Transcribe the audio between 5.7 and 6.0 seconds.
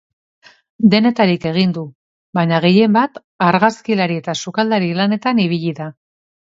da.